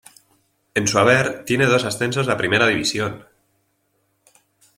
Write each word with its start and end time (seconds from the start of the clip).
En 0.73 0.87
su 0.87 0.97
haber 0.97 1.45
tiene 1.45 1.67
dos 1.67 1.83
ascensos 1.85 2.27
a 2.27 2.35
Primera 2.35 2.65
División. 2.65 3.23